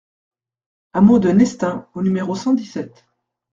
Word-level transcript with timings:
Hameau 0.93 1.19
de 1.19 1.29
Nestin 1.31 1.87
au 1.93 2.01
numéro 2.01 2.33
cent 2.35 2.53
dix-sept 2.55 3.05